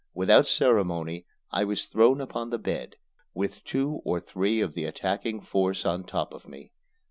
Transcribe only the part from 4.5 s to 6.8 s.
of the attacking force on top of me.